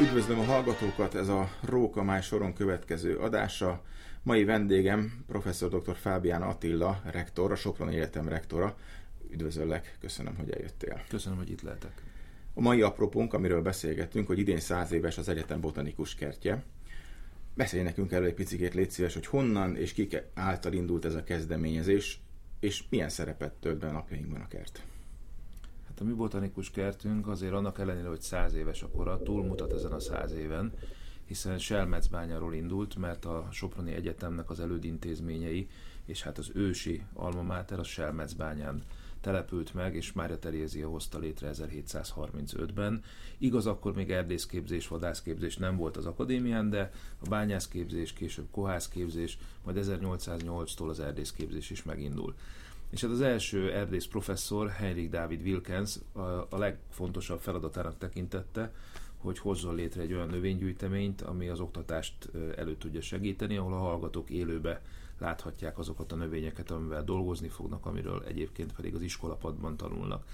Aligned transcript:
Üdvözlöm 0.00 0.38
a 0.38 0.44
hallgatókat, 0.44 1.14
ez 1.14 1.28
a 1.28 1.48
Rókamály 1.60 2.22
soron 2.22 2.52
következő 2.52 3.16
adása. 3.16 3.82
Mai 4.22 4.44
vendégem 4.44 5.24
professzor 5.26 5.70
dr. 5.70 5.96
Fábián 5.96 6.42
Attila, 6.42 7.02
rektor, 7.04 7.52
a 7.52 7.54
Sopron 7.54 7.88
Egyetem 7.88 8.28
rektora. 8.28 8.76
Üdvözöllek, 9.30 9.96
köszönöm, 10.00 10.36
hogy 10.36 10.50
eljöttél. 10.50 11.02
Köszönöm, 11.08 11.38
hogy 11.38 11.50
itt 11.50 11.62
lehetek. 11.62 12.02
A 12.54 12.60
mai 12.60 12.82
apropónk, 12.82 13.32
amiről 13.32 13.62
beszélgettünk, 13.62 14.26
hogy 14.26 14.38
idén 14.38 14.60
száz 14.60 14.92
éves 14.92 15.18
az 15.18 15.28
egyetem 15.28 15.60
botanikus 15.60 16.14
kertje. 16.14 16.64
Beszélj 17.54 17.82
nekünk 17.82 18.12
elő 18.12 18.26
egy 18.26 18.34
picit, 18.34 18.74
légy 18.74 18.90
szíves, 18.90 19.14
hogy 19.14 19.26
honnan 19.26 19.76
és 19.76 19.92
kik 19.92 20.22
által 20.34 20.72
indult 20.72 21.04
ez 21.04 21.14
a 21.14 21.24
kezdeményezés, 21.24 22.20
és 22.60 22.84
milyen 22.90 23.08
szerepet 23.08 23.52
tölt 23.52 23.78
be 23.78 23.86
a 23.86 23.92
napjainkban 23.92 24.40
a 24.40 24.48
kert. 24.48 24.82
Hát 25.94 26.02
a 26.02 26.08
mi 26.08 26.12
botanikus 26.12 26.70
kertünk 26.70 27.28
azért 27.28 27.52
annak 27.52 27.78
ellenére, 27.78 28.08
hogy 28.08 28.20
száz 28.20 28.54
éves 28.54 28.82
a 28.82 28.88
kora, 28.88 29.22
túlmutat 29.22 29.72
ezen 29.72 29.92
a 29.92 30.00
száz 30.00 30.32
éven, 30.32 30.72
hiszen 31.24 31.58
Selmecbányáról 31.58 32.54
indult, 32.54 32.96
mert 32.96 33.24
a 33.24 33.48
Soproni 33.50 33.92
Egyetemnek 33.92 34.50
az 34.50 34.60
elődintézményei, 34.60 35.68
és 36.04 36.22
hát 36.22 36.38
az 36.38 36.50
ősi 36.54 37.02
alma 37.12 37.42
mater 37.42 37.78
a 37.78 37.84
Selmecbányán 37.84 38.82
települt 39.20 39.74
meg, 39.74 39.94
és 39.94 40.12
Mária 40.12 40.38
Terézia 40.38 40.88
hozta 40.88 41.18
létre 41.18 41.50
1735-ben. 41.52 43.02
Igaz, 43.38 43.66
akkor 43.66 43.94
még 43.94 44.10
erdészképzés, 44.10 44.88
vadászképzés 44.88 45.56
nem 45.56 45.76
volt 45.76 45.96
az 45.96 46.06
akadémián, 46.06 46.70
de 46.70 46.90
a 47.18 47.28
bányászképzés, 47.28 48.12
később 48.12 48.46
kohászképzés, 48.50 49.38
majd 49.64 49.78
1808-tól 49.80 50.88
az 50.88 51.00
erdészképzés 51.00 51.70
is 51.70 51.82
megindul. 51.82 52.34
És 52.90 53.00
hát 53.00 53.10
az 53.10 53.20
első 53.20 53.72
erdész 53.72 54.04
professzor, 54.04 54.70
Heinrich 54.70 55.10
David 55.10 55.42
Wilkens 55.42 55.98
a, 56.12 56.20
a 56.20 56.46
legfontosabb 56.58 57.40
feladatának 57.40 57.98
tekintette, 57.98 58.72
hogy 59.16 59.38
hozzon 59.38 59.74
létre 59.74 60.02
egy 60.02 60.12
olyan 60.12 60.28
növénygyűjteményt, 60.28 61.22
ami 61.22 61.48
az 61.48 61.60
oktatást 61.60 62.30
elő 62.56 62.76
tudja 62.76 63.00
segíteni, 63.00 63.56
ahol 63.56 63.72
a 63.72 63.78
hallgatók 63.78 64.30
élőbe 64.30 64.82
láthatják 65.18 65.78
azokat 65.78 66.12
a 66.12 66.16
növényeket, 66.16 66.70
amivel 66.70 67.04
dolgozni 67.04 67.48
fognak, 67.48 67.86
amiről 67.86 68.24
egyébként 68.26 68.72
pedig 68.72 68.94
az 68.94 69.02
iskolapadban 69.02 69.76
tanulnak. 69.76 70.26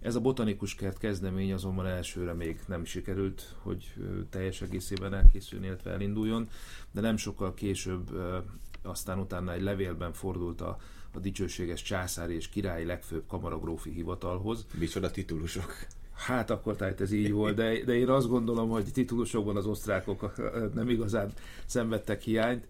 Ez 0.00 0.14
a 0.14 0.20
botanikus 0.20 0.74
kert 0.74 0.98
kezdemény 0.98 1.52
azonban 1.52 1.86
elsőre 1.86 2.32
még 2.32 2.60
nem 2.66 2.84
sikerült, 2.84 3.54
hogy 3.62 3.94
teljes 4.30 4.62
egészében 4.62 5.14
elkészüljön, 5.14 5.66
illetve 5.66 5.90
elinduljon, 5.90 6.48
de 6.90 7.00
nem 7.00 7.16
sokkal 7.16 7.54
később 7.54 8.10
aztán 8.82 9.18
utána 9.18 9.52
egy 9.52 9.62
levélben 9.62 10.12
fordult 10.12 10.60
a, 10.60 10.78
a 11.18 11.20
dicsőséges 11.20 11.82
császári 11.82 12.34
és 12.34 12.48
királyi 12.48 12.84
legfőbb 12.84 13.22
kamaragrófi 13.28 13.90
hivatalhoz. 13.90 14.66
Micsoda 14.78 15.10
titulusok. 15.10 15.74
Hát 16.14 16.50
akkor 16.50 16.76
tehát 16.76 17.00
ez 17.00 17.12
így 17.12 17.32
volt, 17.32 17.54
de, 17.54 17.84
de 17.84 17.94
én 17.94 18.08
azt 18.08 18.28
gondolom, 18.28 18.68
hogy 18.68 18.92
titulusokban 18.92 19.56
az 19.56 19.66
osztrákok 19.66 20.32
nem 20.74 20.88
igazán 20.88 21.32
szenvedtek 21.66 22.22
hiányt. 22.22 22.66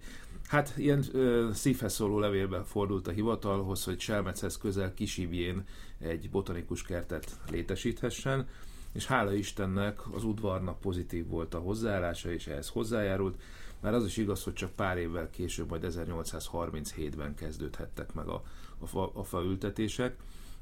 Hát 0.46 0.74
ilyen 0.76 1.04
ö, 1.12 1.48
szívhez 1.52 1.94
szóló 1.94 2.18
levélben 2.18 2.64
fordult 2.64 3.08
a 3.08 3.10
hivatalhoz, 3.10 3.84
hogy 3.84 4.00
Selmechez 4.00 4.58
közel 4.58 4.94
Kisibjén 4.94 5.64
egy 5.98 6.30
botanikus 6.30 6.82
kertet 6.82 7.36
létesíthessen, 7.50 8.48
és 8.92 9.06
hála 9.06 9.32
Istennek 9.32 10.14
az 10.14 10.24
udvarnak 10.24 10.80
pozitív 10.80 11.26
volt 11.26 11.54
a 11.54 11.58
hozzáállása, 11.58 12.32
és 12.32 12.46
ehhez 12.46 12.68
hozzájárult, 12.68 13.36
mert 13.80 13.94
az 13.94 14.04
is 14.04 14.16
igaz, 14.16 14.44
hogy 14.44 14.52
csak 14.52 14.70
pár 14.70 14.96
évvel 14.96 15.30
később, 15.30 15.68
majd 15.68 15.84
1837-ben 15.88 17.34
kezdődhettek 17.34 18.12
meg 18.14 18.28
a, 18.28 18.42
a, 18.78 18.86
fa, 18.86 19.10
a 19.14 19.24
faültetések, 19.24 20.16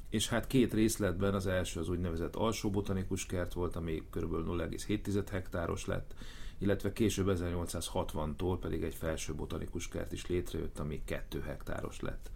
és 0.09 0.29
hát 0.29 0.47
két 0.47 0.73
részletben 0.73 1.33
az 1.33 1.47
első 1.47 1.79
az 1.79 1.89
úgynevezett 1.89 2.35
alsó 2.35 2.69
botanikus 2.69 3.25
kert 3.25 3.53
volt, 3.53 3.75
ami 3.75 4.03
kb. 4.09 4.33
0,7 4.33 5.25
hektáros 5.31 5.85
lett, 5.85 6.13
illetve 6.57 6.93
később 6.93 7.27
1860-tól 7.29 8.57
pedig 8.61 8.83
egy 8.83 8.95
felső 8.95 9.33
botanikus 9.33 9.87
kert 9.87 10.11
is 10.11 10.27
létrejött, 10.27 10.79
ami 10.79 11.01
2 11.05 11.41
hektáros 11.41 11.99
lett. 11.99 12.29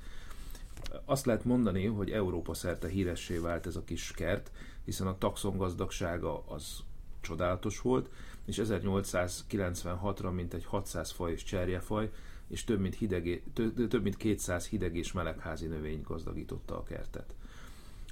Azt 1.06 1.26
lehet 1.26 1.46
mondani, 1.46 1.86
hogy 1.86 2.12
Európa 2.12 2.54
szerte 2.54 2.88
híressé 2.88 3.38
vált 3.38 3.66
ez 3.66 3.76
a 3.76 3.84
kis 3.84 4.12
kert, 4.12 4.52
hiszen 4.86 5.08
a 5.08 5.18
taxon 5.18 5.58
gazdagsága 5.58 6.44
az 6.48 6.80
csodálatos 7.22 7.82
volt, 7.82 8.10
és 8.46 8.62
1896-ra 8.64 10.34
mintegy 10.34 10.66
600 10.66 11.12
faj 11.12 11.32
és 11.32 11.44
cserjefaj, 11.44 12.10
és 12.48 12.64
több 12.64 12.80
mint, 12.80 12.96
hideg, 12.96 13.44
több 13.90 14.04
mint 14.04 14.18
200 14.18 14.68
hideg 14.68 14.96
és 14.96 15.12
melegházi 15.12 15.68
növény 15.68 16.02
gazdagította 16.08 16.78
a 16.78 16.84
kertet. 16.84 17.34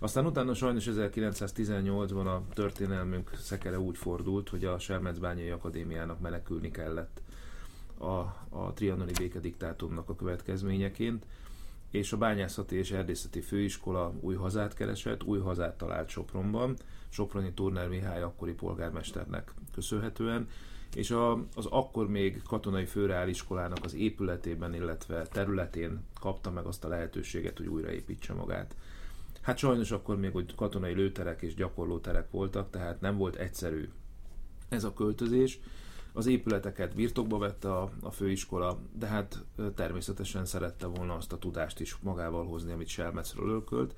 Aztán 0.02 0.26
utána 0.26 0.54
sajnos 0.54 0.86
1918-ban 0.90 2.26
a 2.26 2.44
történelmünk 2.54 3.32
szekere 3.42 3.80
úgy 3.80 3.98
fordult, 3.98 4.50
hogy 4.50 4.66
a 4.66 4.80
Selmecbányai 4.80 5.50
Akadémiának 5.50 6.20
menekülni 6.20 6.72
kellett 6.72 7.22
a, 7.98 8.06
a 8.50 8.72
trianoni 8.74 9.12
békediktátumnak 9.12 10.10
a 10.10 10.16
következményeként, 10.16 11.26
és 11.92 12.12
a 12.12 12.18
Bányászati 12.18 12.76
és 12.76 12.92
Erdészeti 12.92 13.42
Főiskola 13.42 14.14
új 14.20 14.36
hazát 14.36 14.74
keresett, 14.74 15.24
új 15.24 15.40
hazát 15.40 15.78
talált 15.78 16.10
Sopronban, 16.10 16.76
Soproni 17.10 17.54
Turner 17.54 17.88
Mihály 17.88 18.22
akkori 18.22 18.54
polgármesternek 18.54 19.54
köszönhetően, 19.74 20.48
és 20.96 21.12
a, 21.12 21.32
az 21.56 21.66
akkor 21.66 22.10
még 22.10 22.42
katonai 22.42 22.86
főreáliskolának 22.86 23.84
az 23.84 23.96
épületében, 23.96 24.74
illetve 24.74 25.28
területén 25.28 26.04
kapta 26.20 26.52
meg 26.52 26.66
azt 26.66 26.84
a 26.86 26.88
lehetőséget, 26.88 27.58
hogy 27.58 27.68
újraépítse 27.68 28.34
magát. 28.34 28.76
Hát 29.42 29.58
sajnos 29.58 29.92
akkor 29.92 30.18
még 30.18 30.32
hogy 30.32 30.56
katonai 30.56 30.94
lőterek 30.94 31.42
és 31.42 31.54
gyakorlóterek 31.54 32.32
voltak, 32.32 32.70
tehát 32.70 33.02
nem 33.02 33.18
volt 33.18 33.36
egyszerű 33.36 33.90
ez 34.70 34.84
a 34.84 34.94
költözés. 34.94 35.60
Az 36.14 36.26
épületeket 36.26 36.96
birtokba 36.96 37.38
vette 37.38 37.74
a, 37.74 37.92
a 38.02 38.12
főiskola, 38.12 38.78
de 38.94 39.08
hát 39.08 39.46
természetesen 39.76 40.46
szerette 40.46 40.86
volna 40.86 41.16
azt 41.16 41.34
a 41.34 41.38
tudást 41.38 41.80
is 41.80 41.98
magával 42.02 42.46
hozni, 42.46 42.72
amit 42.72 42.88
Selmecről 42.88 43.50
ölkölt, 43.50 43.96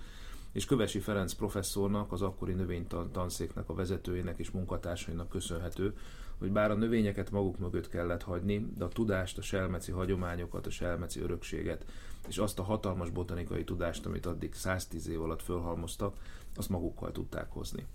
és 0.52 0.66
Kövesi 0.66 1.00
Ferenc 1.00 1.34
professzornak, 1.34 2.12
az 2.12 2.22
akkori 2.22 2.54
növénytanszéknek 2.54 3.70
a 3.70 3.74
vezetőjének 3.74 4.40
és 4.40 4.52
munkatársainak 4.52 5.30
köszönhető, 5.30 5.98
hogy 6.38 6.52
bár 6.52 6.72
a 6.72 6.76
növényeket 6.76 7.32
maguk 7.32 7.60
mögött 7.60 7.90
kellett 7.90 8.24
hagyni, 8.24 8.68
de 8.78 8.84
a 8.84 8.88
tudást, 8.88 9.38
a 9.38 9.42
selmeci 9.42 9.92
hagyományokat, 9.92 10.66
a 10.66 10.70
selmeci 10.70 11.20
örökséget, 11.20 11.86
és 12.28 12.38
azt 12.38 12.60
a 12.60 12.64
hatalmas 12.64 13.10
botanikai 13.10 13.64
tudást, 13.64 14.06
amit 14.06 14.26
addig 14.26 14.54
110 14.54 15.08
év 15.08 15.22
alatt 15.22 15.42
fölhalmoztak, 15.42 16.16
azt 16.56 16.70
magukkal 16.70 17.12
tudták 17.12 17.52
hozni. 17.52 17.86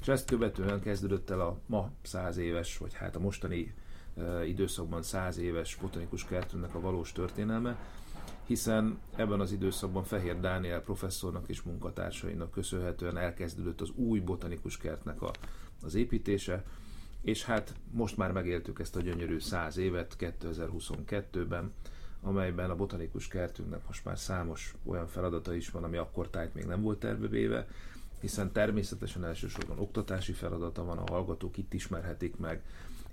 És 0.00 0.08
ezt 0.08 0.26
követően 0.26 0.80
kezdődött 0.80 1.30
el 1.30 1.40
a 1.40 1.58
ma 1.66 1.90
100 2.02 2.36
éves, 2.36 2.78
vagy 2.78 2.94
hát 2.94 3.16
a 3.16 3.20
mostani 3.20 3.74
időszakban 4.46 5.02
100 5.02 5.38
éves 5.38 5.76
botanikus 5.80 6.24
kertünknek 6.24 6.74
a 6.74 6.80
valós 6.80 7.12
történelme, 7.12 7.76
hiszen 8.46 8.98
ebben 9.16 9.40
az 9.40 9.52
időszakban 9.52 10.04
Fehér 10.04 10.40
Dániel 10.40 10.82
professzornak 10.82 11.48
és 11.48 11.62
munkatársainak 11.62 12.50
köszönhetően 12.50 13.16
elkezdődött 13.16 13.80
az 13.80 13.90
új 13.94 14.20
botanikus 14.20 14.76
kertnek 14.76 15.22
a, 15.22 15.30
az 15.82 15.94
építése, 15.94 16.64
és 17.22 17.44
hát 17.44 17.74
most 17.90 18.16
már 18.16 18.32
megéltük 18.32 18.80
ezt 18.80 18.96
a 18.96 19.00
gyönyörű 19.00 19.38
száz 19.38 19.76
évet 19.76 20.16
2022-ben, 20.18 21.72
amelyben 22.22 22.70
a 22.70 22.76
botanikus 22.76 23.28
kertünknek 23.28 23.86
most 23.86 24.04
már 24.04 24.18
számos 24.18 24.74
olyan 24.84 25.06
feladata 25.06 25.54
is 25.54 25.70
van, 25.70 25.84
ami 25.84 25.96
akkor 25.96 26.28
tájt 26.28 26.54
még 26.54 26.64
nem 26.64 26.82
volt 26.82 26.98
tervevéve, 26.98 27.66
hiszen 28.20 28.52
természetesen 28.52 29.24
elsősorban 29.24 29.78
oktatási 29.78 30.32
feladata 30.32 30.84
van, 30.84 30.98
a 30.98 31.10
hallgatók 31.10 31.56
itt 31.56 31.74
ismerhetik 31.74 32.36
meg 32.36 32.62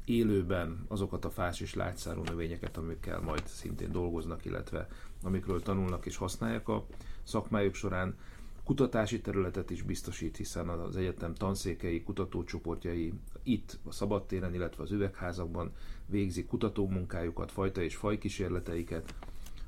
élőben 0.07 0.85
azokat 0.87 1.25
a 1.25 1.29
fás 1.29 1.59
és 1.59 1.73
lágyszárú 1.73 2.23
növényeket, 2.23 2.77
amikkel 2.77 3.19
majd 3.19 3.47
szintén 3.47 3.91
dolgoznak, 3.91 4.45
illetve 4.45 4.87
amikről 5.23 5.61
tanulnak 5.61 6.05
és 6.05 6.15
használják 6.15 6.67
a 6.67 6.85
szakmájuk 7.23 7.73
során. 7.73 8.15
Kutatási 8.63 9.21
területet 9.21 9.69
is 9.69 9.81
biztosít, 9.81 10.37
hiszen 10.37 10.69
az 10.69 10.95
egyetem 10.95 11.33
tanszékei, 11.33 12.03
kutatócsoportjai 12.03 13.13
itt 13.43 13.77
a 13.85 13.91
szabadtéren, 13.91 14.53
illetve 14.53 14.83
az 14.83 14.91
üvegházakban 14.91 15.71
végzik 16.05 16.47
kutatómunkájukat, 16.47 17.51
fajta 17.51 17.81
és 17.81 17.95
fajkísérleteiket. 17.95 19.13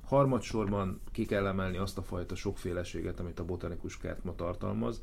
Harmadsorban 0.05 0.99
ki 1.11 1.25
kell 1.25 1.47
emelni 1.47 1.77
azt 1.77 1.97
a 1.97 2.01
fajta 2.01 2.35
sokféleséget, 2.35 3.19
amit 3.19 3.39
a 3.39 3.45
botanikus 3.45 3.97
kert 3.97 4.23
ma 4.23 4.35
tartalmaz. 4.35 5.01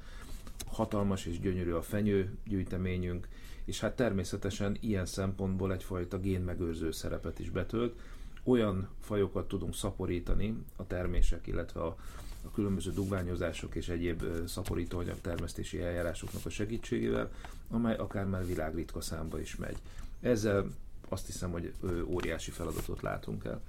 Hatalmas 0.67 1.27
és 1.27 1.41
gyönyörű 1.41 1.73
a 1.73 1.83
fenyő 1.83 2.37
gyűjteményünk, 2.45 3.29
és 3.65 3.81
hát 3.81 3.97
természetesen 3.97 4.77
ilyen 4.81 5.07
szempontból 5.07 5.73
egyfajta 5.73 6.21
génmegőrző 6.21 6.91
szerepet 6.91 7.39
is 7.39 7.51
betölt. 7.51 7.99
Olyan 8.45 8.89
fajokat 9.01 9.49
tudunk 9.49 9.75
szaporítani 9.75 10.57
a 10.77 10.87
termések, 10.87 11.47
illetve 11.47 11.81
a, 11.81 11.97
a 12.45 12.51
különböző 12.55 12.93
dugványozások 12.93 13.75
és 13.75 13.89
egyéb 13.89 14.25
szaporítóanyag 14.47 15.21
termesztési 15.21 15.81
eljárásoknak 15.81 16.47
a 16.47 16.51
segítségével, 16.51 17.31
amely 17.71 17.97
akár 17.97 18.27
már 18.27 18.47
világritka 18.47 19.01
számba 19.01 19.41
is 19.41 19.57
megy. 19.57 19.77
Ezzel 20.21 20.71
azt 21.09 21.27
hiszem, 21.27 21.51
hogy 21.51 21.73
óriási 22.07 22.51
feladatot 22.51 23.03
látunk 23.03 23.45
el. 23.45 23.63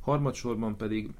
Harmadsorban 0.00 0.76
pedig 0.76 1.10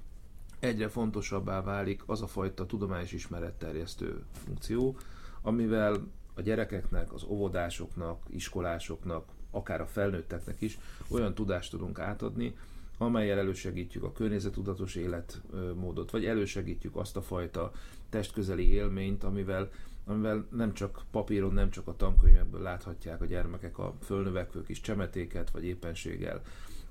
egyre 0.59 0.89
fontosabbá 0.89 1.63
válik 1.63 2.03
az 2.07 2.23
a 2.23 2.27
fajta 2.27 2.67
tudományos 2.67 3.13
ismeretterjesztő 3.13 4.25
funkció, 4.33 4.97
amivel 5.43 6.09
a 6.35 6.41
gyerekeknek, 6.41 7.13
az 7.13 7.25
óvodásoknak, 7.25 8.23
iskolásoknak, 8.31 9.25
akár 9.51 9.81
a 9.81 9.87
felnőtteknek 9.87 10.61
is 10.61 10.79
olyan 11.09 11.35
tudást 11.35 11.71
tudunk 11.71 11.99
átadni, 11.99 12.57
amelyel 12.99 13.39
elősegítjük 13.39 14.03
a 14.03 14.13
környezetudatos 14.13 14.95
életmódot, 14.95 16.11
vagy 16.11 16.25
elősegítjük 16.25 16.97
azt 16.97 17.17
a 17.17 17.23
fajta 17.23 17.73
testközeli 18.11 18.69
élményt, 18.69 19.25
amivel, 19.25 19.71
amivel 20.05 20.47
nem 20.51 20.73
csak 20.73 21.05
papíron, 21.11 21.53
nem 21.53 21.71
csak 21.71 21.89
a 21.89 21.97
tankönyvekből 21.97 22.63
láthatják 22.63 23.21
a 23.21 23.25
gyermekek 23.25 23.79
a 23.79 23.95
fölnövekvő 24.03 24.63
kis 24.63 24.81
csemetéket, 24.81 25.51
vagy 25.51 25.65
éppenséggel 25.65 26.43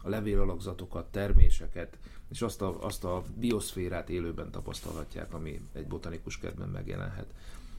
a 0.06 0.10
levélalakzatokat, 0.10 1.12
terméseket, 1.12 1.98
és 2.30 2.42
azt 2.42 2.62
a, 2.62 2.84
azt 2.84 3.04
a 3.04 3.24
bioszférát 3.40 4.10
élőben 4.10 4.52
tapasztalhatják, 4.52 5.34
ami 5.34 5.62
egy 5.74 5.88
botanikus 5.88 6.38
kertben 6.38 6.70
megjelenhet. 6.70 7.34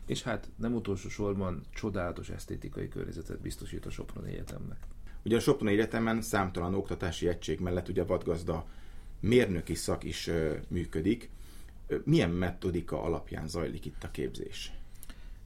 És 0.07 0.23
hát 0.23 0.49
nem 0.57 0.75
utolsó 0.75 1.09
sorban 1.09 1.63
csodálatos 1.71 2.29
esztétikai 2.29 2.89
környezetet 2.89 3.41
biztosít 3.41 3.87
a 3.87 3.91
Soproni 3.91 4.33
Egyetemnek. 4.33 4.79
Ugye 5.25 5.37
a 5.37 5.41
Soproni 5.41 5.73
Egyetemen 5.73 6.23
számtalan 6.23 6.75
oktatási 6.75 7.29
egység 7.29 7.61
mellett 7.61 7.89
ugye 7.89 8.03
a 8.03 8.07
vadgazda 8.07 8.67
mérnöki 9.21 9.75
szak 9.75 10.05
is 10.05 10.27
ö, 10.27 10.55
működik. 10.69 11.31
Milyen 12.05 12.31
metodika 12.31 13.03
alapján 13.03 13.49
zajlik 13.49 13.85
itt 13.85 14.05
a 14.05 14.11
képzés? 14.11 14.76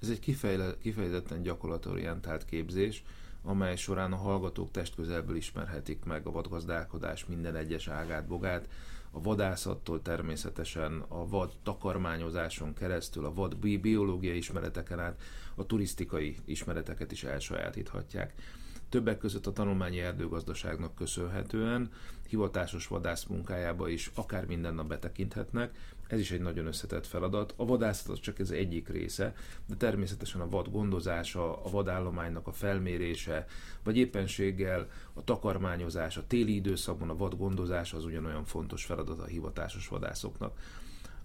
Ez 0.02 0.08
egy 0.08 0.20
kifejle, 0.20 0.74
kifejezetten 0.78 1.42
gyakorlatorientált 1.42 2.44
képzés, 2.44 3.02
amely 3.42 3.76
során 3.76 4.12
a 4.12 4.16
hallgatók 4.16 4.70
testközelből 4.70 5.36
ismerhetik 5.36 6.04
meg 6.04 6.26
a 6.26 6.30
vadgazdálkodás 6.30 7.26
minden 7.26 7.56
egyes 7.56 7.88
ágát, 7.88 8.26
bogát, 8.26 8.68
a 9.10 9.20
vadászattól 9.20 10.02
természetesen 10.02 11.04
a 11.08 11.28
vad 11.28 11.52
takarmányozáson 11.62 12.74
keresztül, 12.74 13.24
a 13.24 13.34
vad 13.34 13.56
biológiai 13.56 14.36
ismereteken 14.36 15.00
át 15.00 15.20
a 15.54 15.66
turisztikai 15.66 16.36
ismereteket 16.44 17.12
is 17.12 17.24
elsajátíthatják. 17.24 18.34
Többek 18.90 19.18
között 19.18 19.46
a 19.46 19.52
tanulmányi 19.52 20.00
erdőgazdaságnak 20.00 20.94
köszönhetően 20.94 21.90
hivatásos 22.28 22.86
vadász 22.86 23.24
munkájába 23.24 23.88
is 23.88 24.10
akár 24.14 24.46
minden 24.46 24.74
nap 24.74 24.86
betekinthetnek, 24.86 25.74
ez 26.10 26.18
is 26.18 26.30
egy 26.30 26.40
nagyon 26.40 26.66
összetett 26.66 27.06
feladat. 27.06 27.54
A 27.56 27.66
vadászat 27.66 28.08
az 28.08 28.20
csak 28.20 28.38
ez 28.38 28.50
egyik 28.50 28.88
része, 28.88 29.34
de 29.66 29.74
természetesen 29.74 30.40
a 30.40 30.48
vad 30.48 30.70
gondozása, 30.70 31.62
a 31.62 31.70
vadállománynak 31.70 32.46
a 32.46 32.52
felmérése, 32.52 33.46
vagy 33.82 33.96
éppenséggel 33.96 34.90
a 35.12 35.24
takarmányozás, 35.24 36.16
a 36.16 36.26
téli 36.26 36.54
időszakban 36.54 37.10
a 37.10 37.16
vad 37.16 37.36
gondozása 37.36 37.96
az 37.96 38.04
ugyanolyan 38.04 38.44
fontos 38.44 38.84
feladat 38.84 39.20
a 39.20 39.24
hivatásos 39.24 39.88
vadászoknak. 39.88 40.58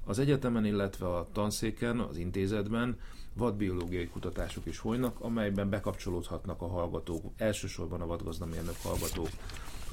Az 0.06 0.20
egyetemen, 0.20 0.66
illetve 0.66 1.08
a 1.08 1.28
tanszéken, 1.32 2.00
az 2.00 2.18
intézetben 2.18 3.00
vadbiológiai 3.34 4.08
kutatások 4.08 4.66
is 4.66 4.78
folynak, 4.78 5.20
amelyben 5.20 5.70
bekapcsolódhatnak 5.70 6.62
a 6.62 6.68
hallgatók, 6.68 7.32
elsősorban 7.38 8.02
a 8.02 8.06
vadgazdamérnök 8.06 8.76
hallgatók 8.82 9.30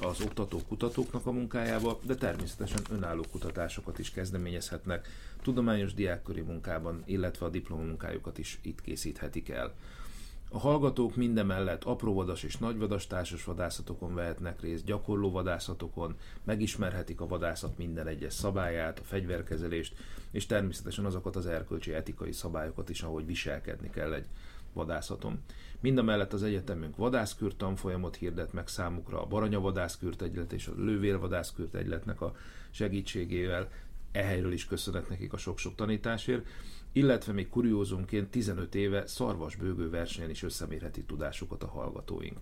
az 0.01 0.21
oktatók, 0.21 0.67
kutatóknak 0.67 1.25
a 1.25 1.31
munkájába, 1.31 1.99
de 2.03 2.15
természetesen 2.15 2.81
önálló 2.89 3.25
kutatásokat 3.31 3.99
is 3.99 4.11
kezdeményezhetnek, 4.11 5.07
tudományos 5.41 5.93
diákköri 5.93 6.41
munkában, 6.41 7.03
illetve 7.05 7.45
a 7.45 7.49
diplomamunkájukat 7.49 8.37
is 8.37 8.59
itt 8.61 8.81
készíthetik 8.81 9.49
el. 9.49 9.73
A 10.55 10.59
hallgatók 10.59 11.15
mindemellett 11.15 11.83
apróvadas 11.83 12.43
és 12.43 12.57
nagyvadas 12.57 13.07
társas 13.07 13.43
vadászatokon 13.43 14.15
vehetnek 14.15 14.61
részt, 14.61 14.85
gyakorló 14.85 15.31
vadászatokon, 15.31 16.15
megismerhetik 16.43 17.21
a 17.21 17.27
vadászat 17.27 17.77
minden 17.77 18.07
egyes 18.07 18.33
szabályát, 18.33 18.99
a 18.99 19.03
fegyverkezelést, 19.03 19.95
és 20.31 20.45
természetesen 20.45 21.05
azokat 21.05 21.35
az 21.35 21.45
erkölcsi 21.45 21.93
etikai 21.93 22.31
szabályokat 22.31 22.89
is, 22.89 23.01
ahogy 23.01 23.25
viselkedni 23.25 23.89
kell 23.89 24.13
egy 24.13 24.25
vadászaton. 24.73 25.43
Mindemellett 25.79 26.33
az 26.33 26.43
egyetemünk 26.43 26.95
vadászkürt 26.95 27.57
tanfolyamot 27.57 28.15
hirdet 28.15 28.53
meg 28.53 28.67
számukra 28.67 29.21
a 29.21 29.27
Baranya 29.27 29.59
Vadászkürt 29.59 30.21
Egylet 30.21 30.53
és 30.53 30.67
a 30.67 30.73
Lővél 30.75 31.19
Vadászkürt 31.19 31.75
Egyletnek 31.75 32.21
a 32.21 32.35
segítségével. 32.71 33.69
Ehelyről 34.11 34.53
is 34.53 34.65
köszönet 34.65 35.09
nekik 35.09 35.33
a 35.33 35.37
sok-sok 35.37 35.75
tanításért, 35.75 36.47
illetve 36.93 37.33
még 37.33 37.49
kuriózumként 37.49 38.29
15 38.29 38.75
éve 38.75 39.07
szarvasbőgő 39.07 39.89
versenyen 39.89 40.29
is 40.29 40.43
összemérheti 40.43 41.03
tudásukat 41.03 41.63
a 41.63 41.67
hallgatóink. 41.67 42.37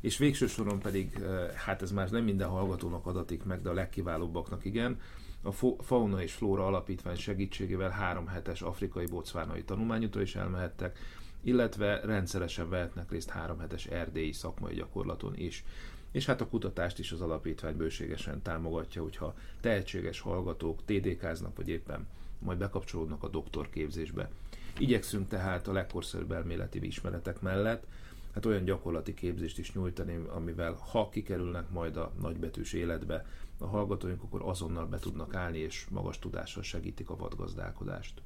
És 0.00 0.18
végső 0.18 0.46
soron 0.46 0.78
pedig, 0.78 1.18
eh, 1.22 1.50
hát 1.50 1.82
ez 1.82 1.92
már 1.92 2.10
nem 2.10 2.24
minden 2.24 2.48
hallgatónak 2.48 3.06
adatik 3.06 3.44
meg, 3.44 3.62
de 3.62 3.68
a 3.68 3.74
legkiválóbbaknak 3.74 4.64
igen, 4.64 5.00
a 5.42 5.52
Fauna 5.82 6.22
és 6.22 6.32
Flóra 6.32 6.66
Alapítvány 6.66 7.16
segítségével 7.16 7.90
három 7.90 8.26
hetes 8.26 8.62
afrikai 8.62 9.06
bocvánai 9.06 9.64
tanulmányútra 9.64 10.20
is 10.20 10.36
elmehettek, 10.36 10.98
illetve 11.42 12.00
rendszeresen 12.00 12.68
vehetnek 12.68 13.10
részt 13.10 13.30
három 13.30 13.58
hetes 13.58 13.86
erdélyi 13.86 14.32
szakmai 14.32 14.74
gyakorlaton 14.74 15.36
is. 15.36 15.64
És 16.10 16.26
hát 16.26 16.40
a 16.40 16.48
kutatást 16.48 16.98
is 16.98 17.12
az 17.12 17.20
alapítvány 17.20 17.76
bőségesen 17.76 18.42
támogatja, 18.42 19.02
hogyha 19.02 19.34
tehetséges 19.60 20.20
hallgatók 20.20 20.84
TDK-znak, 20.84 21.56
vagy 21.56 21.68
éppen 21.68 22.06
majd 22.44 22.58
bekapcsolódnak 22.58 23.22
a 23.22 23.28
doktorképzésbe. 23.28 24.30
Igyekszünk 24.78 25.28
tehát 25.28 25.68
a 25.68 25.72
legkorszerűbb 25.72 26.32
elméleti 26.32 26.86
ismeretek 26.86 27.40
mellett 27.40 27.86
hát 28.34 28.46
olyan 28.46 28.64
gyakorlati 28.64 29.14
képzést 29.14 29.58
is 29.58 29.72
nyújtani, 29.72 30.18
amivel 30.28 30.72
ha 30.72 31.08
kikerülnek 31.08 31.70
majd 31.70 31.96
a 31.96 32.12
nagybetűs 32.20 32.72
életbe, 32.72 33.26
a 33.58 33.66
hallgatóink 33.66 34.22
akkor 34.22 34.42
azonnal 34.44 34.86
be 34.86 34.98
tudnak 34.98 35.34
állni, 35.34 35.58
és 35.58 35.86
magas 35.90 36.18
tudással 36.18 36.62
segítik 36.62 37.10
a 37.10 37.16
vadgazdálkodást. 37.16 38.22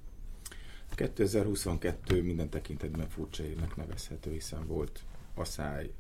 2022 0.94 2.22
minden 2.22 2.48
tekintetben 2.48 3.08
furcsa 3.08 3.44
évnek 3.44 3.76
nevezhető, 3.76 4.32
hiszen 4.32 4.66
volt 4.66 5.04
asszály, 5.34 5.92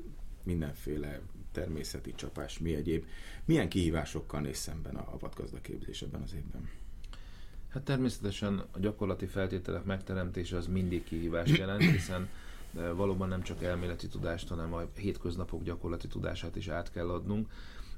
mindenféle 0.42 1.20
természeti 1.52 2.14
csapás, 2.14 2.58
mi 2.58 2.74
egyéb. 2.74 3.06
Milyen 3.44 3.68
kihívásokkal 3.68 4.40
néz 4.40 4.56
szemben 4.56 4.96
a 4.96 5.18
vadgazdaképzés 5.18 6.02
ebben 6.02 6.22
az 6.22 6.34
évben? 6.34 6.68
Hát 7.78 7.86
természetesen 7.86 8.62
a 8.72 8.78
gyakorlati 8.78 9.26
feltételek 9.26 9.84
megteremtése 9.84 10.56
az 10.56 10.66
mindig 10.66 11.04
kihívást 11.04 11.56
jelent, 11.56 11.82
hiszen 11.82 12.28
valóban 12.94 13.28
nem 13.28 13.42
csak 13.42 13.62
elméleti 13.62 14.06
tudást, 14.06 14.48
hanem 14.48 14.74
a 14.74 14.82
hétköznapok 14.94 15.62
gyakorlati 15.62 16.06
tudását 16.08 16.56
is 16.56 16.68
át 16.68 16.92
kell 16.92 17.08
adnunk. 17.10 17.50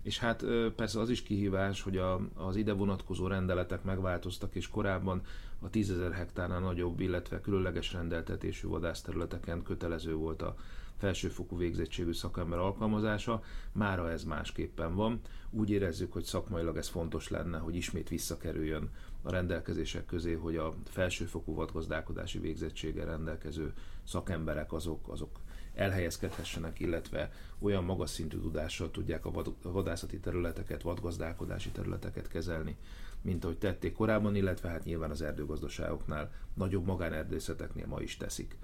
És 0.02 0.18
hát 0.18 0.44
persze 0.76 1.00
az 1.00 1.10
is 1.10 1.22
kihívás, 1.22 1.82
hogy 1.82 1.96
a, 1.96 2.20
az 2.34 2.56
ide 2.56 2.72
vonatkozó 2.72 3.26
rendeletek 3.26 3.82
megváltoztak, 3.82 4.54
és 4.54 4.68
korábban 4.68 5.20
a 5.60 5.70
10.000 5.70 6.10
hektárnál 6.14 6.60
nagyobb, 6.60 7.00
illetve 7.00 7.40
különleges 7.40 7.92
rendeltetésű 7.92 8.68
vadászterületeken 8.68 9.62
kötelező 9.62 10.14
volt 10.14 10.42
a 10.42 10.56
felsőfokú 10.98 11.56
végzettségű 11.56 12.12
szakember 12.12 12.58
alkalmazása, 12.58 13.42
mára 13.72 14.10
ez 14.10 14.24
másképpen 14.24 14.94
van. 14.94 15.20
Úgy 15.50 15.70
érezzük, 15.70 16.12
hogy 16.12 16.24
szakmailag 16.24 16.76
ez 16.76 16.88
fontos 16.88 17.28
lenne, 17.28 17.58
hogy 17.58 17.76
ismét 17.76 18.08
visszakerüljön 18.08 18.90
a 19.22 19.30
rendelkezések 19.30 20.06
közé, 20.06 20.32
hogy 20.32 20.56
a 20.56 20.74
felsőfokú 20.84 21.54
vadgazdálkodási 21.54 22.38
végzettséggel 22.38 23.06
rendelkező 23.06 23.72
szakemberek 24.04 24.72
azok, 24.72 25.08
azok 25.08 25.40
elhelyezkedhessenek, 25.74 26.80
illetve 26.80 27.32
olyan 27.58 27.84
magas 27.84 28.10
szintű 28.10 28.38
tudással 28.38 28.90
tudják 28.90 29.24
a 29.24 29.32
vadászati 29.62 30.18
területeket, 30.18 30.82
vadgazdálkodási 30.82 31.70
területeket 31.70 32.28
kezelni, 32.28 32.76
mint 33.22 33.44
ahogy 33.44 33.58
tették 33.58 33.92
korábban, 33.92 34.34
illetve 34.34 34.68
hát 34.68 34.84
nyilván 34.84 35.10
az 35.10 35.22
erdőgazdaságoknál, 35.22 36.32
nagyobb 36.54 36.86
magánerdészeteknél 36.86 37.86
ma 37.86 38.00
is 38.00 38.16
teszik. 38.16 38.56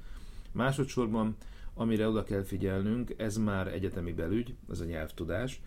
Másodszorban, 0.53 1.37
amire 1.75 2.09
oda 2.09 2.23
kell 2.23 2.43
figyelnünk, 2.43 3.15
ez 3.17 3.37
már 3.37 3.67
egyetemi 3.67 4.13
belügy, 4.13 4.55
ez 4.71 4.81
a 4.81 4.85
nyelvtudás, 4.85 5.61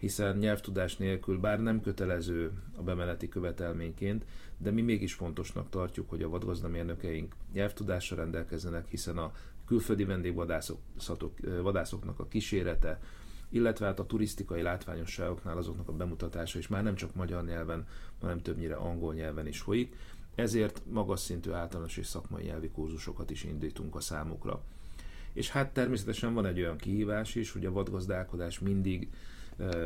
hiszen 0.00 0.36
nyelvtudás 0.36 0.96
nélkül 0.96 1.38
bár 1.38 1.60
nem 1.60 1.80
kötelező 1.80 2.52
a 2.76 2.82
bemeneti 2.82 3.28
követelményként, 3.28 4.24
de 4.58 4.70
mi 4.70 4.82
mégis 4.82 5.14
fontosnak 5.14 5.70
tartjuk, 5.70 6.10
hogy 6.10 6.22
a 6.22 6.28
vadgazdamérnökeink 6.28 7.34
nyelvtudással 7.52 8.18
rendelkezzenek, 8.18 8.88
hiszen 8.88 9.18
a 9.18 9.32
külföldi 9.66 10.04
vendégvadászoknak 10.04 12.18
a 12.18 12.28
kísérete, 12.28 13.00
illetve 13.48 13.86
hát 13.86 13.98
a 13.98 14.06
turisztikai 14.06 14.62
látványosságoknál 14.62 15.56
azoknak 15.56 15.88
a 15.88 15.92
bemutatása 15.92 16.58
is 16.58 16.68
már 16.68 16.82
nem 16.82 16.94
csak 16.94 17.14
magyar 17.14 17.44
nyelven, 17.44 17.86
hanem 18.20 18.42
többnyire 18.42 18.74
angol 18.74 19.14
nyelven 19.14 19.46
is 19.46 19.60
folyik, 19.60 19.96
ezért 20.34 20.82
magas 20.90 21.20
szintű 21.20 21.50
általános 21.50 21.96
és 21.96 22.06
szakmai 22.06 22.42
nyelvi 22.42 22.70
kurzusokat 22.70 23.30
is 23.30 23.44
indítunk 23.44 23.94
a 23.94 24.00
számukra. 24.00 24.62
És 25.32 25.50
hát 25.50 25.72
természetesen 25.72 26.34
van 26.34 26.46
egy 26.46 26.60
olyan 26.60 26.76
kihívás 26.76 27.34
is, 27.34 27.52
hogy 27.52 27.66
a 27.66 27.72
vadgazdálkodás 27.72 28.58
mindig 28.58 29.08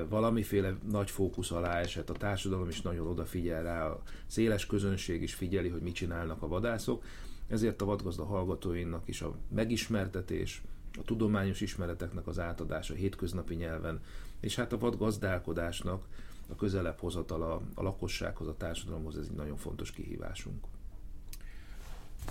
valamiféle 0.08 0.76
nagy 0.90 1.10
fókusz 1.10 1.50
alá 1.50 1.78
esett, 1.78 2.10
a 2.10 2.12
társadalom 2.12 2.68
is 2.68 2.82
nagyon 2.82 3.06
odafigyel 3.06 3.62
rá, 3.62 3.86
a 3.86 4.02
széles 4.26 4.66
közönség 4.66 5.22
is 5.22 5.34
figyeli, 5.34 5.68
hogy 5.68 5.82
mit 5.82 5.94
csinálnak 5.94 6.42
a 6.42 6.48
vadászok, 6.48 7.04
ezért 7.48 7.82
a 7.82 7.84
vadgazda 7.84 8.24
hallgatóinak 8.24 9.08
is 9.08 9.22
a 9.22 9.34
megismertetés, 9.48 10.62
a 10.98 11.02
tudományos 11.04 11.60
ismereteknek 11.60 12.26
az 12.26 12.38
átadása 12.38 12.94
hétköznapi 12.94 13.54
nyelven, 13.54 14.00
és 14.40 14.54
hát 14.56 14.72
a 14.72 14.78
vadgazdálkodásnak 14.78 16.04
a 16.48 16.54
közelebb 16.54 16.98
hozatala 16.98 17.60
a 17.74 17.82
lakossághoz, 17.82 18.48
a 18.48 18.56
társadalomhoz, 18.56 19.16
ez 19.16 19.26
egy 19.30 19.36
nagyon 19.36 19.56
fontos 19.56 19.90
kihívásunk. 19.90 20.64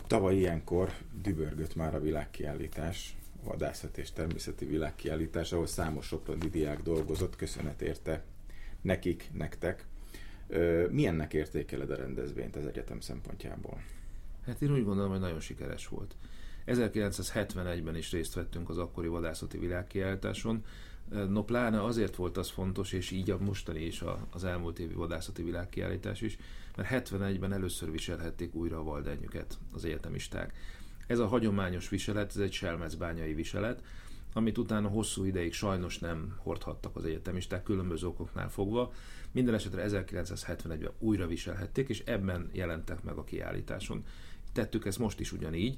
Tavaly 0.07 0.35
ilyenkor 0.35 0.93
dübörgött 1.21 1.75
már 1.75 1.95
a 1.95 2.01
világkiállítás, 2.01 3.15
vadászat 3.43 3.97
és 3.97 4.11
természeti 4.11 4.65
világkiállítás, 4.65 5.51
ahol 5.51 5.67
számos 5.67 6.05
soproni 6.05 6.49
diák 6.49 6.81
dolgozott, 6.81 7.35
köszönet 7.35 7.81
érte 7.81 8.23
nekik, 8.81 9.29
nektek. 9.33 9.85
Milyennek 10.89 11.33
értékeled 11.33 11.89
a 11.89 11.95
rendezvényt 11.95 12.55
az 12.55 12.65
egyetem 12.65 12.99
szempontjából? 12.99 13.83
Hát 14.45 14.61
én 14.61 14.71
úgy 14.71 14.83
gondolom, 14.83 15.11
hogy 15.11 15.19
nagyon 15.19 15.39
sikeres 15.39 15.87
volt. 15.87 16.15
1971-ben 16.67 17.95
is 17.95 18.11
részt 18.11 18.33
vettünk 18.33 18.69
az 18.69 18.77
akkori 18.77 19.07
vadászati 19.07 19.57
világkiállításon. 19.57 20.63
No 21.09 21.43
pláne 21.43 21.83
azért 21.83 22.15
volt 22.15 22.37
az 22.37 22.49
fontos, 22.49 22.91
és 22.91 23.11
így 23.11 23.29
a 23.29 23.37
mostani 23.37 23.85
is 23.85 24.03
az 24.29 24.43
elmúlt 24.43 24.79
évi 24.79 24.93
vadászati 24.93 25.43
világkiállítás 25.43 26.21
is, 26.21 26.37
mert 26.75 27.09
71-ben 27.09 27.53
először 27.53 27.91
viselhették 27.91 28.55
újra 28.55 28.79
a 28.79 28.83
valdenyüket 28.83 29.57
az 29.71 29.85
egyetemisták. 29.85 30.53
Ez 31.07 31.19
a 31.19 31.27
hagyományos 31.27 31.89
viselet, 31.89 32.29
ez 32.29 32.41
egy 32.41 32.51
selmecbányai 32.51 33.33
viselet, 33.33 33.83
amit 34.33 34.57
utána 34.57 34.87
hosszú 34.87 35.23
ideig 35.23 35.53
sajnos 35.53 35.99
nem 35.99 36.35
hordhattak 36.37 36.95
az 36.95 37.05
egyetemisták, 37.05 37.63
különböző 37.63 38.07
okoknál 38.07 38.49
fogva. 38.49 38.93
Minden 39.31 39.53
esetre 39.53 39.85
1971-ben 39.87 40.91
újra 40.99 41.27
viselhették, 41.27 41.89
és 41.89 42.03
ebben 42.05 42.49
jelentek 42.51 43.03
meg 43.03 43.17
a 43.17 43.23
kiállításon. 43.23 44.03
Tettük 44.53 44.85
ezt 44.85 44.99
most 44.99 45.19
is 45.19 45.31
ugyanígy, 45.31 45.77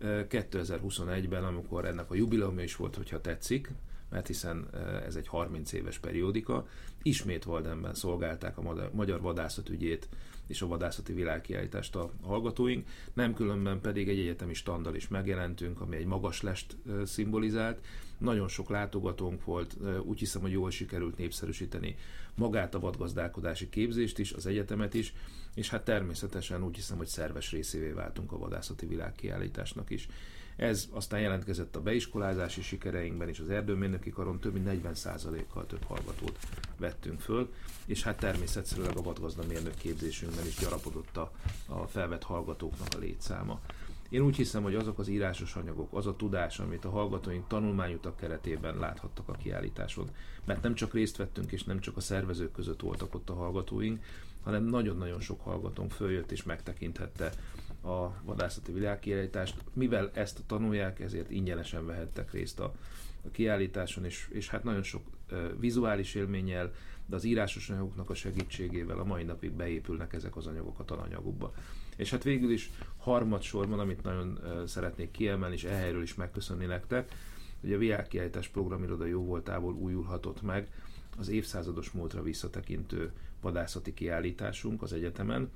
2021-ben, 0.00 1.44
amikor 1.44 1.84
ennek 1.84 2.10
a 2.10 2.14
jubileumja 2.14 2.64
is 2.64 2.76
volt, 2.76 2.96
hogyha 2.96 3.20
tetszik, 3.20 3.70
mert 4.08 4.26
hiszen 4.26 4.68
ez 5.06 5.16
egy 5.16 5.26
30 5.26 5.72
éves 5.72 5.98
periódika, 5.98 6.66
ismét 7.02 7.44
Valdenben 7.44 7.94
szolgálták 7.94 8.58
a 8.58 8.90
magyar 8.92 9.20
vadászat 9.20 9.68
ügyét 9.68 10.08
és 10.46 10.62
a 10.62 10.66
vadászati 10.66 11.12
világkiállítást 11.12 11.96
a 11.96 12.12
hallgatóink, 12.22 12.88
nem 13.12 13.34
különben 13.34 13.80
pedig 13.80 14.08
egy 14.08 14.18
egyetemi 14.18 14.54
standal 14.54 14.94
is 14.94 15.08
megjelentünk, 15.08 15.80
ami 15.80 15.96
egy 15.96 16.06
magas 16.06 16.42
lest 16.42 16.76
szimbolizált. 17.04 17.84
Nagyon 18.18 18.48
sok 18.48 18.68
látogatónk 18.68 19.44
volt, 19.44 19.76
úgy 20.02 20.18
hiszem, 20.18 20.40
hogy 20.40 20.50
jól 20.50 20.70
sikerült 20.70 21.16
népszerűsíteni 21.16 21.96
magát 22.34 22.74
a 22.74 22.80
vadgazdálkodási 22.80 23.68
képzést 23.68 24.18
is, 24.18 24.32
az 24.32 24.46
egyetemet 24.46 24.94
is, 24.94 25.14
és 25.54 25.68
hát 25.70 25.84
természetesen 25.84 26.64
úgy 26.64 26.74
hiszem, 26.74 26.96
hogy 26.96 27.06
szerves 27.06 27.50
részévé 27.50 27.90
váltunk 27.90 28.32
a 28.32 28.38
vadászati 28.38 28.86
világkiállításnak 28.86 29.90
is. 29.90 30.08
Ez 30.58 30.88
aztán 30.90 31.20
jelentkezett 31.20 31.76
a 31.76 31.80
beiskolázási 31.80 32.62
sikereinkben 32.62 33.28
is, 33.28 33.38
az 33.38 33.50
erdőmérnöki 33.50 34.10
karon 34.10 34.38
több 34.38 34.52
mint 34.52 34.84
40%-kal 34.84 35.66
több 35.66 35.82
hallgatót 35.82 36.38
vettünk 36.76 37.20
föl, 37.20 37.52
és 37.84 38.02
hát 38.02 38.18
természetszerűleg 38.18 38.96
a 38.96 39.02
vadgazdamérnök 39.02 39.74
képzésünkben 39.74 40.46
is 40.46 40.56
gyarapodott 40.56 41.16
a, 41.16 41.32
a 41.66 41.86
felvett 41.86 42.22
hallgatóknak 42.22 42.88
a 42.94 42.98
létszáma. 42.98 43.60
Én 44.08 44.20
úgy 44.20 44.36
hiszem, 44.36 44.62
hogy 44.62 44.74
azok 44.74 44.98
az 44.98 45.08
írásos 45.08 45.54
anyagok, 45.54 45.92
az 45.92 46.06
a 46.06 46.16
tudás, 46.16 46.58
amit 46.58 46.84
a 46.84 46.90
hallgatóink 46.90 47.48
tanulmányutak 47.48 48.16
keretében 48.16 48.78
láthattak 48.78 49.28
a 49.28 49.32
kiállításon, 49.32 50.10
mert 50.44 50.62
nem 50.62 50.74
csak 50.74 50.94
részt 50.94 51.16
vettünk, 51.16 51.52
és 51.52 51.64
nem 51.64 51.80
csak 51.80 51.96
a 51.96 52.00
szervezők 52.00 52.52
között 52.52 52.80
voltak 52.80 53.14
ott 53.14 53.30
a 53.30 53.34
hallgatóink, 53.34 54.04
hanem 54.42 54.64
nagyon-nagyon 54.64 55.20
sok 55.20 55.40
hallgatónk 55.40 55.92
följött 55.92 56.32
és 56.32 56.42
megtekinthette 56.42 57.32
a 57.82 58.22
vadászati 58.22 58.72
világkiállítást. 58.72 59.54
Mivel 59.72 60.10
ezt 60.14 60.42
tanulják, 60.46 61.00
ezért 61.00 61.30
ingyenesen 61.30 61.86
vehettek 61.86 62.32
részt 62.32 62.60
a, 62.60 62.74
a 63.24 63.30
kiállításon, 63.30 64.04
és, 64.04 64.28
és 64.32 64.48
hát 64.48 64.64
nagyon 64.64 64.82
sok 64.82 65.02
uh, 65.30 65.38
vizuális 65.58 66.14
élménnyel, 66.14 66.72
de 67.06 67.16
az 67.16 67.24
írásos 67.24 67.70
anyagoknak 67.70 68.10
a 68.10 68.14
segítségével 68.14 68.98
a 68.98 69.04
mai 69.04 69.22
napig 69.22 69.52
beépülnek 69.52 70.12
ezek 70.12 70.36
az 70.36 70.46
anyagok 70.46 70.78
a 70.78 70.84
tananyagukba. 70.84 71.54
És 71.96 72.10
hát 72.10 72.22
végül 72.22 72.50
is 72.50 72.70
harmadsorban, 72.96 73.78
amit 73.78 74.02
nagyon 74.02 74.38
uh, 74.42 74.64
szeretnék 74.64 75.10
kiemelni, 75.10 75.54
és 75.54 75.64
ehelyről 75.64 76.02
is 76.02 76.14
megköszönni 76.14 76.66
nektek, 76.66 77.12
hogy 77.60 77.72
a 77.72 77.78
világkiállítás 77.78 78.48
programiroda 78.48 79.04
jó 79.04 79.24
voltából 79.24 79.74
újulhatott 79.74 80.42
meg 80.42 80.68
az 81.18 81.28
évszázados 81.28 81.90
múltra 81.90 82.22
visszatekintő 82.22 83.12
vadászati 83.40 83.94
kiállításunk 83.94 84.82
az 84.82 84.92
egyetemen, 84.92 85.50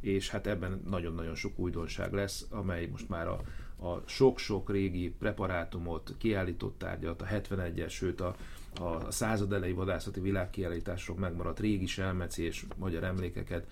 és 0.00 0.30
hát 0.30 0.46
ebben 0.46 0.82
nagyon-nagyon 0.88 1.34
sok 1.34 1.58
újdonság 1.58 2.12
lesz, 2.12 2.46
amely 2.50 2.86
most 2.86 3.08
már 3.08 3.28
a, 3.28 3.40
a 3.86 4.02
sok-sok 4.04 4.70
régi 4.70 5.14
preparátumot, 5.18 6.14
kiállított 6.18 6.78
tárgyat, 6.78 7.22
a 7.22 7.26
71-es, 7.26 7.90
sőt 7.90 8.20
a, 8.20 8.36
a 8.80 9.10
század 9.10 9.52
elejé 9.52 9.72
vadászati 9.72 10.20
világkiállítások 10.20 11.18
megmaradt 11.18 11.60
régi 11.60 11.86
selmeci 11.86 12.42
és 12.42 12.66
magyar 12.76 13.04
emlékeket, 13.04 13.66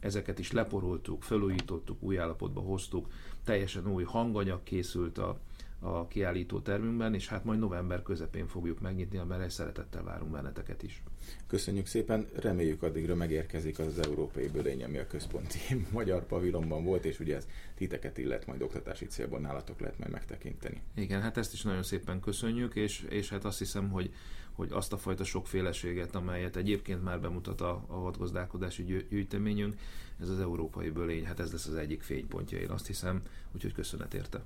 ezeket 0.00 0.38
is 0.38 0.52
leporoltuk, 0.52 1.22
felújítottuk, 1.22 2.02
új 2.02 2.18
állapotba 2.18 2.60
hoztuk, 2.60 3.06
teljesen 3.44 3.86
új 3.86 4.04
hanganyag 4.04 4.62
készült 4.62 5.18
a, 5.18 5.38
a 5.80 6.06
kiállító 6.08 6.60
termünkben, 6.60 7.14
és 7.14 7.28
hát 7.28 7.44
majd 7.44 7.58
november 7.58 8.02
közepén 8.02 8.46
fogjuk 8.46 8.80
megnyitni, 8.80 9.18
amire 9.18 9.48
szeretettel 9.48 10.02
várunk 10.02 10.30
benneteket 10.30 10.82
is. 10.82 11.02
Köszönjük 11.46 11.86
szépen, 11.86 12.26
reméljük 12.34 12.82
addigra 12.82 13.14
megérkezik 13.14 13.78
az, 13.78 13.86
az 13.86 14.06
európai 14.06 14.48
bölény, 14.48 14.84
ami 14.84 14.98
a 14.98 15.06
központi 15.06 15.58
magyar 15.92 16.26
pavilonban 16.26 16.84
volt, 16.84 17.04
és 17.04 17.20
ugye 17.20 17.36
ez 17.36 17.46
titeket 17.74 18.18
illet 18.18 18.46
majd 18.46 18.62
oktatási 18.62 19.06
célból 19.06 19.40
nálatok 19.40 19.80
lehet 19.80 19.98
majd 19.98 20.10
megtekinteni. 20.10 20.80
Igen, 20.94 21.20
hát 21.20 21.36
ezt 21.36 21.52
is 21.52 21.62
nagyon 21.62 21.82
szépen 21.82 22.20
köszönjük, 22.20 22.74
és, 22.74 23.06
és 23.08 23.28
hát 23.28 23.44
azt 23.44 23.58
hiszem, 23.58 23.90
hogy 23.90 24.12
hogy 24.52 24.72
azt 24.72 24.92
a 24.92 24.98
fajta 24.98 25.24
sokféleséget, 25.24 26.14
amelyet 26.14 26.56
egyébként 26.56 27.02
már 27.02 27.20
bemutat 27.20 27.60
a, 27.60 27.84
a 27.86 28.00
vadgazdálkodási 28.00 28.82
gyűjteményünk, 28.82 29.74
ez 30.20 30.28
az 30.28 30.40
európai 30.40 30.90
bölény, 30.90 31.26
hát 31.26 31.40
ez 31.40 31.52
lesz 31.52 31.66
az 31.66 31.74
egyik 31.74 32.02
fénypontja, 32.02 32.58
én 32.58 32.70
azt 32.70 32.86
hiszem, 32.86 33.22
úgyhogy 33.54 33.72
köszönet 33.72 34.14
érte. 34.14 34.42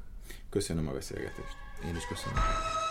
Köszönöm 0.50 0.88
a 0.88 0.93
beszélgetést. 0.93 1.57
Én 1.85 1.97
is 1.97 2.07
köszönöm. 2.07 2.83